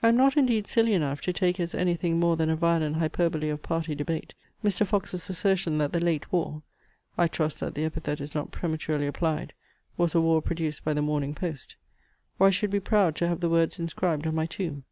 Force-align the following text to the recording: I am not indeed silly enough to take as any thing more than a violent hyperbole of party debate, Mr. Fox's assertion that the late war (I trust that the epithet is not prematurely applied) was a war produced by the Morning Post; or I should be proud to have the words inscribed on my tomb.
I 0.00 0.10
am 0.10 0.16
not 0.16 0.36
indeed 0.36 0.68
silly 0.68 0.92
enough 0.92 1.20
to 1.22 1.32
take 1.32 1.58
as 1.58 1.74
any 1.74 1.96
thing 1.96 2.20
more 2.20 2.36
than 2.36 2.50
a 2.50 2.54
violent 2.54 2.98
hyperbole 2.98 3.48
of 3.48 3.64
party 3.64 3.96
debate, 3.96 4.32
Mr. 4.64 4.86
Fox's 4.86 5.28
assertion 5.28 5.76
that 5.78 5.92
the 5.92 5.98
late 5.98 6.32
war 6.32 6.62
(I 7.18 7.26
trust 7.26 7.58
that 7.58 7.74
the 7.74 7.84
epithet 7.84 8.20
is 8.20 8.32
not 8.32 8.52
prematurely 8.52 9.08
applied) 9.08 9.54
was 9.96 10.14
a 10.14 10.20
war 10.20 10.40
produced 10.40 10.84
by 10.84 10.94
the 10.94 11.02
Morning 11.02 11.34
Post; 11.34 11.74
or 12.38 12.46
I 12.46 12.50
should 12.50 12.70
be 12.70 12.78
proud 12.78 13.16
to 13.16 13.26
have 13.26 13.40
the 13.40 13.50
words 13.50 13.80
inscribed 13.80 14.24
on 14.28 14.36
my 14.36 14.46
tomb. 14.46 14.84